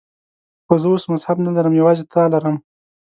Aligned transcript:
خو 0.65 0.73
زه 0.81 0.87
اوس 0.91 1.03
مذهب 1.11 1.37
نه 1.45 1.51
لرم، 1.55 1.73
یوازې 1.79 2.03
تا 2.13 2.23
لرم. 2.33 2.55